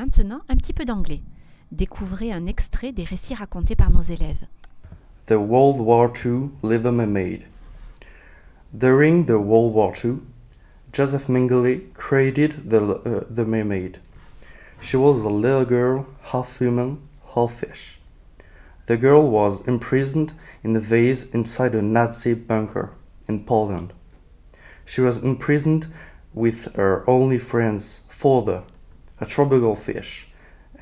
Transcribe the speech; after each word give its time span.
Maintenant, 0.00 0.40
un 0.48 0.56
petit 0.56 0.72
peu 0.72 0.86
d'anglais. 0.86 1.20
Découvrez 1.72 2.32
un 2.32 2.46
extrait 2.46 2.90
des 2.90 3.04
récits 3.04 3.34
racontés 3.34 3.76
par 3.76 3.90
nos 3.90 4.00
élèves. 4.00 4.46
The 5.26 5.32
World 5.32 5.78
War 5.78 6.10
II 6.24 6.52
Little 6.62 6.92
Mermaid. 6.92 7.42
During 8.72 9.26
the 9.26 9.36
World 9.36 9.74
War 9.74 9.92
II, 10.02 10.22
Joseph 10.90 11.28
Mengele 11.28 11.92
created 11.92 12.70
the, 12.70 12.80
uh, 12.80 13.24
the 13.28 13.44
mermaid. 13.44 13.98
She 14.80 14.96
was 14.96 15.22
a 15.22 15.28
little 15.28 15.66
girl, 15.66 16.06
half 16.32 16.58
human, 16.58 16.96
half 17.34 17.52
fish. 17.52 17.98
The 18.86 18.96
girl 18.96 19.28
was 19.28 19.60
imprisoned 19.68 20.32
in 20.64 20.74
a 20.74 20.80
vase 20.80 21.26
inside 21.34 21.74
a 21.74 21.82
Nazi 21.82 22.32
bunker 22.32 22.92
in 23.28 23.44
Poland. 23.44 23.92
She 24.86 25.02
was 25.02 25.22
imprisoned 25.22 25.88
with 26.32 26.74
her 26.76 27.04
only 27.06 27.38
friends 27.38 28.06
Father, 28.08 28.62
a 29.20 29.26
tropical 29.26 29.74
fish, 29.74 30.28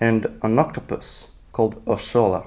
and 0.01 0.39
an 0.43 0.59
octopus 0.59 1.29
called 1.53 1.83
Ursula. 1.89 2.47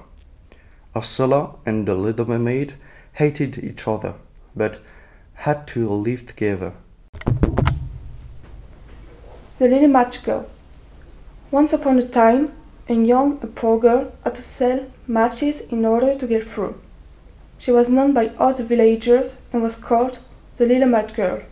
Ursula 0.96 1.56
and 1.66 1.86
the 1.86 1.94
little 1.94 2.26
mermaid 2.26 2.74
hated 3.14 3.58
each 3.58 3.86
other, 3.86 4.14
but 4.56 4.80
had 5.34 5.66
to 5.68 5.88
live 5.88 6.26
together. 6.26 6.72
The 9.58 9.68
Little 9.68 9.88
Match 9.88 10.22
Girl. 10.24 10.46
Once 11.50 11.72
upon 11.72 11.98
a 11.98 12.08
time, 12.08 12.52
a 12.88 12.94
young 12.94 13.38
and 13.42 13.54
poor 13.54 13.78
girl 13.78 14.12
had 14.24 14.34
to 14.36 14.42
sell 14.42 14.86
matches 15.06 15.60
in 15.60 15.84
order 15.84 16.16
to 16.16 16.26
get 16.26 16.48
through. 16.48 16.80
She 17.58 17.70
was 17.70 17.88
known 17.88 18.12
by 18.12 18.32
all 18.38 18.54
the 18.54 18.64
villagers 18.64 19.42
and 19.52 19.62
was 19.62 19.76
called 19.76 20.18
the 20.56 20.66
Little 20.66 20.88
Match 20.88 21.14
Girl. 21.14 21.42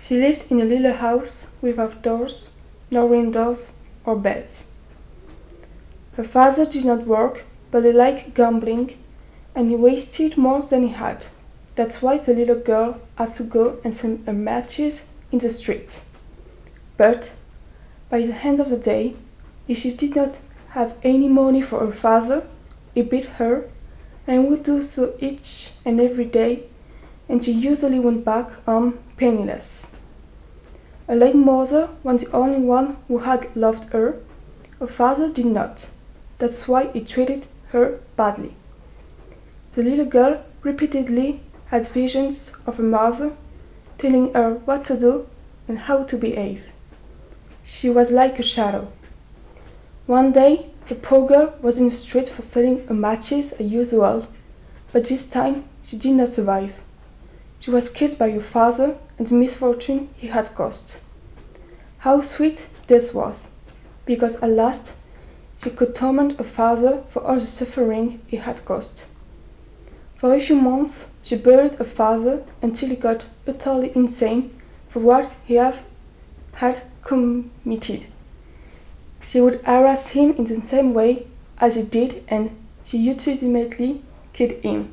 She 0.00 0.20
lived 0.20 0.50
in 0.50 0.60
a 0.60 0.64
little 0.64 0.92
house 0.92 1.48
without 1.60 2.02
doors, 2.02 2.56
no 2.92 3.06
windows 3.06 3.72
or 4.04 4.14
beds. 4.14 4.66
Her 6.16 6.24
father 6.24 6.66
did 6.66 6.84
not 6.84 7.06
work, 7.06 7.44
but 7.70 7.84
he 7.84 7.92
liked 7.92 8.34
gambling, 8.34 8.98
and 9.54 9.70
he 9.70 9.76
wasted 9.76 10.36
more 10.36 10.60
than 10.62 10.82
he 10.82 10.90
had. 10.90 11.26
That's 11.74 12.02
why 12.02 12.18
the 12.18 12.34
little 12.34 12.60
girl 12.60 13.00
had 13.16 13.34
to 13.36 13.44
go 13.44 13.80
and 13.82 13.94
sell 13.94 14.18
her 14.26 14.32
matches 14.34 15.06
in 15.32 15.38
the 15.38 15.48
street. 15.48 16.02
But 16.98 17.32
by 18.10 18.20
the 18.20 18.34
end 18.34 18.60
of 18.60 18.68
the 18.68 18.76
day, 18.76 19.16
if 19.66 19.78
she 19.78 19.94
did 19.94 20.14
not 20.14 20.38
have 20.70 20.94
any 21.02 21.28
money 21.28 21.62
for 21.62 21.80
her 21.80 21.92
father, 21.92 22.46
he 22.94 23.00
beat 23.00 23.24
her 23.40 23.70
and 24.26 24.48
would 24.48 24.64
do 24.64 24.82
so 24.82 25.14
each 25.18 25.70
and 25.84 25.98
every 25.98 26.26
day, 26.26 26.64
and 27.26 27.42
she 27.42 27.52
usually 27.52 27.98
went 27.98 28.22
back 28.22 28.50
home 28.66 28.98
penniless. 29.16 29.92
A 31.08 31.16
late 31.16 31.34
mother 31.34 31.88
was 32.02 32.22
the 32.22 32.30
only 32.32 32.60
one 32.60 32.96
who 33.08 33.18
had 33.18 33.54
loved 33.56 33.92
her. 33.92 34.20
Her 34.78 34.86
father 34.86 35.32
did 35.32 35.46
not. 35.46 35.90
That's 36.38 36.68
why 36.68 36.90
he 36.92 37.00
treated 37.00 37.46
her 37.68 38.00
badly. 38.16 38.54
The 39.72 39.82
little 39.82 40.04
girl 40.04 40.44
repeatedly 40.62 41.40
had 41.66 41.88
visions 41.88 42.52
of 42.66 42.76
her 42.76 42.82
mother 42.82 43.32
telling 43.98 44.32
her 44.34 44.54
what 44.64 44.84
to 44.84 44.98
do 44.98 45.28
and 45.66 45.78
how 45.78 46.04
to 46.04 46.16
behave. 46.16 46.68
She 47.64 47.88
was 47.88 48.10
like 48.10 48.38
a 48.38 48.42
shadow. 48.42 48.92
One 50.06 50.32
day, 50.32 50.70
the 50.86 50.96
poor 50.96 51.26
girl 51.26 51.54
was 51.62 51.78
in 51.78 51.86
the 51.86 51.94
street 51.94 52.28
for 52.28 52.42
selling 52.42 52.86
her 52.88 52.94
matches 52.94 53.52
as 53.52 53.70
usual, 53.70 54.26
but 54.92 55.06
this 55.06 55.24
time 55.24 55.64
she 55.82 55.96
did 55.96 56.12
not 56.12 56.28
survive. 56.28 56.81
She 57.62 57.70
was 57.70 57.88
killed 57.88 58.18
by 58.18 58.30
her 58.30 58.40
father 58.40 58.96
and 59.16 59.28
the 59.28 59.36
misfortune 59.36 60.08
he 60.16 60.26
had 60.26 60.52
caused. 60.56 60.98
How 61.98 62.20
sweet 62.20 62.66
this 62.88 63.14
was, 63.14 63.50
because 64.04 64.34
at 64.42 64.50
last 64.50 64.96
she 65.62 65.70
could 65.70 65.94
torment 65.94 66.38
her 66.38 66.44
father 66.44 67.04
for 67.08 67.22
all 67.22 67.36
the 67.36 67.46
suffering 67.46 68.20
he 68.26 68.38
had 68.38 68.64
caused. 68.64 69.04
For 70.16 70.34
a 70.34 70.40
few 70.40 70.56
months 70.56 71.06
she 71.22 71.36
buried 71.36 71.76
her 71.76 71.84
father 71.84 72.42
until 72.60 72.88
he 72.88 72.96
got 72.96 73.26
utterly 73.46 73.92
insane 73.94 74.60
for 74.88 74.98
what 74.98 75.30
he 75.44 75.54
had 75.54 76.82
committed. 77.04 78.06
She 79.28 79.40
would 79.40 79.60
harass 79.62 80.08
him 80.08 80.32
in 80.32 80.46
the 80.46 80.56
same 80.56 80.94
way 80.94 81.28
as 81.58 81.76
he 81.76 81.82
did, 81.82 82.24
and 82.26 82.50
she 82.84 83.08
ultimately 83.08 84.02
killed 84.32 84.64
him. 84.64 84.90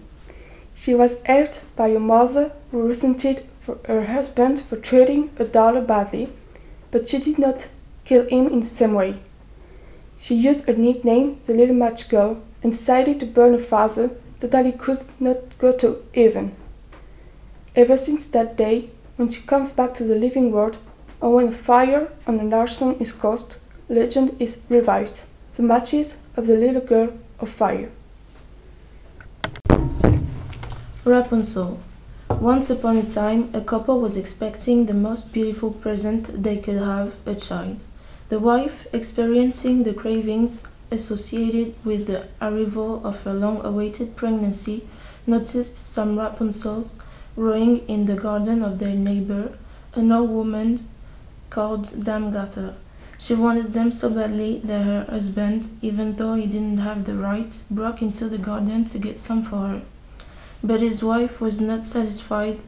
She 0.79 0.95
was 0.95 1.17
helped 1.25 1.61
by 1.75 1.89
her 1.91 1.99
mother, 1.99 2.53
who 2.71 2.87
resented 2.87 3.43
for 3.59 3.79
her 3.85 4.05
husband 4.05 4.61
for 4.61 4.77
treating 4.77 5.29
her 5.35 5.43
daughter 5.43 5.81
badly, 5.81 6.29
but 6.89 7.09
she 7.09 7.19
did 7.19 7.37
not 7.37 7.67
kill 8.05 8.23
him 8.29 8.47
in 8.47 8.61
the 8.61 8.65
same 8.65 8.93
way. 8.93 9.19
She 10.17 10.35
used 10.35 10.67
her 10.67 10.73
nickname, 10.73 11.41
the 11.45 11.53
Little 11.53 11.75
Match 11.75 12.07
Girl, 12.07 12.41
and 12.63 12.71
decided 12.71 13.19
to 13.19 13.25
burn 13.25 13.51
her 13.51 13.59
father 13.59 14.11
so 14.39 14.47
that 14.47 14.65
he 14.65 14.71
could 14.71 15.03
not 15.19 15.57
go 15.57 15.73
to 15.73 16.01
heaven. 16.15 16.55
Ever 17.75 17.97
since 17.97 18.25
that 18.27 18.55
day, 18.55 18.89
when 19.17 19.29
she 19.29 19.41
comes 19.41 19.73
back 19.73 19.93
to 19.95 20.05
the 20.05 20.15
living 20.15 20.53
world, 20.53 20.77
or 21.19 21.35
when 21.35 21.49
a 21.49 21.51
fire 21.51 22.09
on 22.25 22.39
an 22.39 22.53
arson 22.53 22.95
is 23.01 23.11
caused, 23.11 23.57
legend 23.89 24.33
is 24.39 24.61
revived. 24.69 25.23
The 25.55 25.63
matches 25.63 26.15
of 26.37 26.47
the 26.47 26.55
little 26.55 26.79
girl 26.81 27.11
of 27.41 27.49
fire. 27.49 27.91
Rapunzel. 31.05 31.79
Once 32.29 32.69
upon 32.69 32.97
a 32.97 33.09
time, 33.09 33.49
a 33.53 33.61
couple 33.61 34.01
was 34.01 34.17
expecting 34.17 34.85
the 34.85 34.93
most 34.93 35.31
beautiful 35.31 35.71
present 35.71 36.43
they 36.43 36.57
could 36.57 36.75
have 36.75 37.15
a 37.25 37.35
child. 37.35 37.79
The 38.27 38.37
wife, 38.37 38.85
experiencing 38.91 39.83
the 39.83 39.93
cravings 39.93 40.63
associated 40.91 41.73
with 41.85 42.07
the 42.07 42.27
arrival 42.41 43.05
of 43.05 43.23
her 43.23 43.33
long 43.33 43.63
awaited 43.63 44.17
pregnancy, 44.17 44.85
noticed 45.25 45.77
some 45.77 46.17
Rapunzels 46.17 46.89
growing 47.33 47.87
in 47.87 48.05
the 48.05 48.15
garden 48.15 48.61
of 48.61 48.79
their 48.79 48.95
neighbor, 48.95 49.57
an 49.95 50.11
old 50.11 50.29
woman 50.29 50.85
called 51.49 52.03
Dame 52.03 52.31
Gotha. 52.31 52.75
She 53.17 53.35
wanted 53.35 53.71
them 53.71 53.93
so 53.93 54.09
badly 54.09 54.59
that 54.65 54.83
her 54.83 55.05
husband, 55.09 55.69
even 55.81 56.17
though 56.17 56.33
he 56.33 56.45
didn't 56.45 56.79
have 56.79 57.05
the 57.05 57.15
right, 57.15 57.55
broke 57.71 58.01
into 58.01 58.27
the 58.27 58.37
garden 58.37 58.83
to 58.83 58.99
get 58.99 59.21
some 59.21 59.43
for 59.43 59.67
her. 59.67 59.81
But 60.63 60.81
his 60.81 61.03
wife 61.03 61.39
was 61.39 61.61
not 61.61 61.85
satisfied 61.85 62.59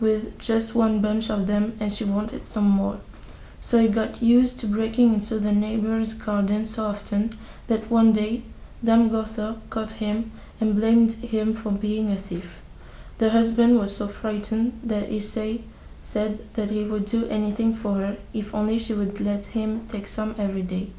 with 0.00 0.38
just 0.38 0.74
one 0.74 1.00
bunch 1.00 1.30
of 1.30 1.46
them 1.46 1.76
and 1.80 1.92
she 1.92 2.04
wanted 2.04 2.46
some 2.46 2.68
more. 2.68 3.00
So 3.60 3.78
he 3.78 3.88
got 3.88 4.22
used 4.22 4.58
to 4.60 4.66
breaking 4.66 5.12
into 5.14 5.38
the 5.38 5.52
neighbor's 5.52 6.14
garden 6.14 6.64
so 6.64 6.86
often 6.86 7.36
that 7.66 7.90
one 7.90 8.12
day 8.12 8.42
Dame 8.82 9.10
Gotha 9.10 9.60
caught 9.68 9.92
him 9.92 10.32
and 10.60 10.76
blamed 10.76 11.12
him 11.14 11.54
for 11.54 11.70
being 11.70 12.10
a 12.10 12.16
thief. 12.16 12.60
The 13.18 13.30
husband 13.30 13.78
was 13.78 13.96
so 13.96 14.08
frightened 14.08 14.80
that 14.82 15.08
he 15.08 15.20
say, 15.20 15.62
said 16.00 16.38
that 16.54 16.70
he 16.70 16.84
would 16.84 17.04
do 17.04 17.26
anything 17.26 17.74
for 17.74 17.96
her 17.96 18.16
if 18.32 18.54
only 18.54 18.78
she 18.78 18.94
would 18.94 19.20
let 19.20 19.46
him 19.46 19.86
take 19.88 20.06
some 20.06 20.34
every 20.38 20.62
day. 20.62 20.90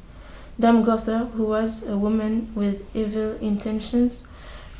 Dame 0.60 0.84
Gotha, 0.84 1.30
who 1.34 1.44
was 1.44 1.82
a 1.82 1.96
woman 1.96 2.52
with 2.54 2.84
evil 2.94 3.36
intentions, 3.40 4.24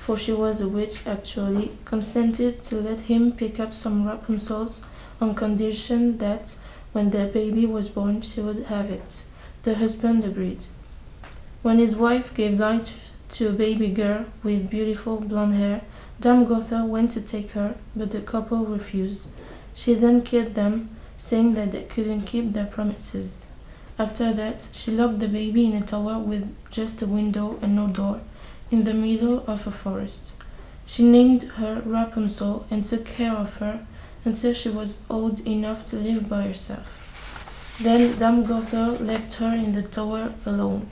for 0.04 0.18
she 0.18 0.32
was 0.32 0.60
a 0.60 0.66
witch 0.66 1.06
actually, 1.06 1.70
consented 1.84 2.60
to 2.64 2.74
let 2.80 3.00
him 3.02 3.30
pick 3.30 3.60
up 3.60 3.72
some 3.72 4.04
Rapunzels 4.04 4.82
on 5.20 5.32
condition 5.36 6.18
that 6.18 6.56
when 6.90 7.10
their 7.10 7.28
baby 7.28 7.66
was 7.66 7.88
born 7.88 8.20
she 8.20 8.40
would 8.40 8.64
have 8.64 8.90
it. 8.90 9.22
The 9.62 9.76
husband 9.76 10.24
agreed. 10.24 10.64
When 11.62 11.78
his 11.78 11.94
wife 11.94 12.34
gave 12.34 12.58
life 12.58 13.10
to 13.34 13.50
a 13.50 13.52
baby 13.52 13.90
girl 13.90 14.24
with 14.42 14.68
beautiful 14.68 15.20
blonde 15.20 15.54
hair, 15.54 15.82
Dame 16.20 16.46
Gotha 16.46 16.84
went 16.84 17.12
to 17.12 17.20
take 17.20 17.52
her, 17.52 17.76
but 17.94 18.10
the 18.10 18.22
couple 18.22 18.66
refused. 18.66 19.28
She 19.72 19.94
then 19.94 20.22
killed 20.22 20.56
them, 20.56 20.90
saying 21.16 21.54
that 21.54 21.70
they 21.70 21.84
couldn't 21.84 22.22
keep 22.22 22.52
their 22.52 22.66
promises. 22.66 23.46
After 24.00 24.32
that, 24.32 24.66
she 24.72 24.90
locked 24.90 25.20
the 25.20 25.28
baby 25.28 25.66
in 25.66 25.80
a 25.80 25.86
tower 25.86 26.18
with 26.18 26.52
just 26.72 27.02
a 27.02 27.06
window 27.06 27.60
and 27.62 27.76
no 27.76 27.86
door, 27.86 28.20
in 28.72 28.84
the 28.84 28.94
middle 28.94 29.44
of 29.46 29.66
a 29.66 29.70
forest. 29.70 30.32
She 30.86 31.04
named 31.04 31.42
her 31.58 31.82
Rapunzel 31.84 32.66
and 32.70 32.84
took 32.84 33.04
care 33.04 33.32
of 33.32 33.58
her 33.58 33.86
until 34.24 34.54
she 34.54 34.70
was 34.70 34.98
old 35.10 35.46
enough 35.46 35.84
to 35.86 35.96
live 35.96 36.28
by 36.28 36.42
herself. 36.48 37.78
Then 37.80 38.18
Dame 38.18 38.44
Gotha 38.44 38.96
left 38.98 39.34
her 39.34 39.54
in 39.54 39.74
the 39.74 39.82
tower 39.82 40.34
alone. 40.46 40.88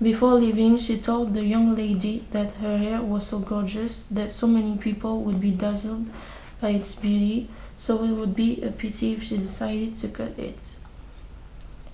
Before 0.00 0.34
leaving, 0.34 0.78
she 0.78 0.96
told 0.96 1.34
the 1.34 1.44
young 1.44 1.76
lady 1.76 2.24
that 2.30 2.54
her 2.54 2.78
hair 2.78 3.02
was 3.02 3.26
so 3.26 3.38
gorgeous 3.38 4.04
that 4.04 4.30
so 4.32 4.46
many 4.46 4.76
people 4.76 5.20
would 5.22 5.40
be 5.40 5.50
dazzled 5.50 6.06
by 6.60 6.70
its 6.70 6.94
beauty, 6.94 7.48
so 7.76 8.02
it 8.04 8.12
would 8.12 8.34
be 8.34 8.62
a 8.62 8.70
pity 8.70 9.12
if 9.12 9.22
she 9.22 9.36
decided 9.36 9.96
to 9.96 10.08
cut 10.08 10.38
it. 10.38 10.58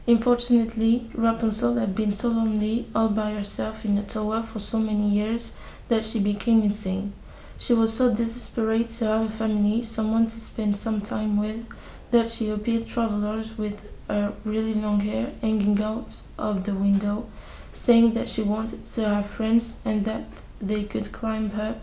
Unfortunately, 0.08 1.10
Rapunzel 1.12 1.74
had 1.74 1.94
been 1.94 2.14
so 2.14 2.28
lonely 2.28 2.86
all 2.94 3.10
by 3.10 3.32
herself 3.32 3.84
in 3.84 3.94
the 3.94 4.02
tower 4.02 4.42
for 4.42 4.58
so 4.58 4.78
many 4.78 5.06
years 5.10 5.52
that 5.88 6.06
she 6.06 6.18
became 6.18 6.62
insane. 6.62 7.12
She 7.58 7.74
was 7.74 7.92
so 7.92 8.14
desperate 8.14 8.88
to 8.88 9.04
have 9.04 9.26
a 9.26 9.28
family, 9.28 9.82
someone 9.82 10.26
to 10.28 10.40
spend 10.40 10.78
some 10.78 11.02
time 11.02 11.36
with, 11.36 11.66
that 12.10 12.30
she 12.30 12.48
appeared 12.48 12.86
travelers 12.86 13.58
with 13.58 13.90
her 14.08 14.32
really 14.46 14.72
long 14.72 15.00
hair 15.00 15.34
hanging 15.42 15.78
out 15.82 16.22
of 16.38 16.64
the 16.64 16.74
window, 16.74 17.28
saying 17.74 18.14
that 18.14 18.30
she 18.30 18.40
wanted 18.40 18.88
to 18.88 19.06
have 19.06 19.26
friends 19.26 19.76
and 19.84 20.06
that 20.06 20.24
they 20.58 20.84
could 20.84 21.12
climb 21.12 21.52
up 21.60 21.82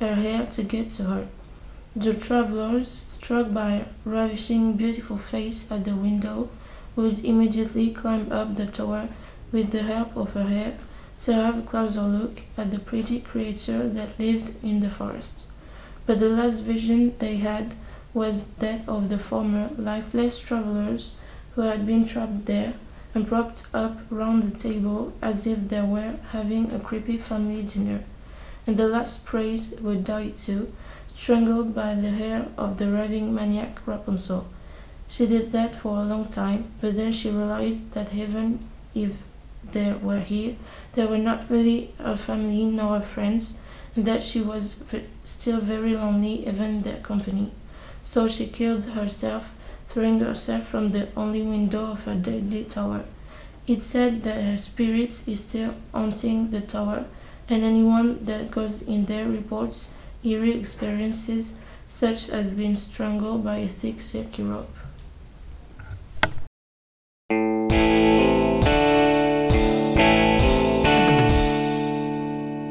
her 0.00 0.16
hair 0.16 0.46
to 0.46 0.64
get 0.64 0.88
to 0.88 1.04
her. 1.04 1.28
The 1.94 2.14
travelers, 2.14 3.04
struck 3.06 3.52
by 3.52 3.70
her 3.70 3.86
ravishing, 4.04 4.72
beautiful 4.72 5.16
face 5.16 5.70
at 5.70 5.84
the 5.84 5.94
window, 5.94 6.48
would 6.96 7.24
immediately 7.24 7.90
climb 7.90 8.30
up 8.30 8.56
the 8.56 8.66
tower 8.66 9.08
with 9.50 9.70
the 9.70 9.82
help 9.82 10.16
of 10.16 10.32
her 10.32 10.44
hair 10.44 10.78
to 11.24 11.34
have 11.34 11.58
a 11.58 11.62
closer 11.62 12.02
look 12.02 12.40
at 12.56 12.70
the 12.70 12.78
pretty 12.78 13.20
creature 13.20 13.88
that 13.88 14.18
lived 14.18 14.52
in 14.64 14.80
the 14.80 14.90
forest. 14.90 15.46
But 16.06 16.20
the 16.20 16.28
last 16.28 16.62
vision 16.62 17.14
they 17.18 17.36
had 17.36 17.74
was 18.12 18.46
that 18.58 18.86
of 18.88 19.08
the 19.08 19.18
former 19.18 19.70
lifeless 19.78 20.38
travelers 20.38 21.12
who 21.54 21.62
had 21.62 21.86
been 21.86 22.06
trapped 22.06 22.46
there 22.46 22.74
and 23.14 23.28
propped 23.28 23.64
up 23.72 23.98
round 24.10 24.42
the 24.42 24.58
table 24.58 25.12
as 25.22 25.46
if 25.46 25.68
they 25.68 25.82
were 25.82 26.16
having 26.30 26.70
a 26.72 26.80
creepy 26.80 27.18
family 27.18 27.62
dinner. 27.62 28.04
And 28.66 28.76
the 28.76 28.88
last 28.88 29.24
praise 29.24 29.74
would 29.80 30.04
die 30.04 30.30
too, 30.30 30.72
strangled 31.14 31.74
by 31.74 31.94
the 31.94 32.10
hair 32.10 32.48
of 32.56 32.78
the 32.78 32.90
raving 32.90 33.34
maniac 33.34 33.78
Rapunzel. 33.86 34.46
She 35.12 35.26
did 35.26 35.52
that 35.52 35.76
for 35.76 35.98
a 35.98 36.04
long 36.04 36.28
time, 36.28 36.72
but 36.80 36.96
then 36.96 37.12
she 37.12 37.28
realized 37.28 37.92
that 37.92 38.14
even 38.14 38.60
if 38.94 39.10
they 39.70 39.92
were 39.92 40.20
here, 40.20 40.56
they 40.94 41.04
were 41.04 41.18
not 41.18 41.50
really 41.50 41.90
her 41.98 42.16
family 42.16 42.64
nor 42.64 42.96
her 42.96 43.04
friends, 43.04 43.56
and 43.94 44.06
that 44.06 44.24
she 44.24 44.40
was 44.40 44.82
still 45.22 45.60
very 45.60 45.94
lonely 45.94 46.48
even 46.48 46.80
their 46.80 47.00
company. 47.00 47.50
So 48.02 48.26
she 48.26 48.46
killed 48.46 48.86
herself, 48.86 49.52
throwing 49.86 50.20
herself 50.20 50.66
from 50.66 50.92
the 50.92 51.08
only 51.14 51.42
window 51.42 51.90
of 51.90 52.04
her 52.04 52.14
deadly 52.14 52.64
tower. 52.64 53.04
It's 53.66 53.84
said 53.84 54.22
that 54.22 54.42
her 54.42 54.56
spirit 54.56 55.28
is 55.28 55.40
still 55.40 55.74
haunting 55.92 56.52
the 56.52 56.62
tower, 56.62 57.04
and 57.50 57.62
anyone 57.62 58.24
that 58.24 58.50
goes 58.50 58.80
in 58.80 59.04
there 59.04 59.28
reports 59.28 59.90
eerie 60.24 60.58
experiences 60.58 61.52
such 61.86 62.30
as 62.30 62.52
being 62.52 62.76
strangled 62.76 63.44
by 63.44 63.58
a 63.58 63.68
thick 63.68 64.00
silky 64.00 64.42
rope. 64.42 64.74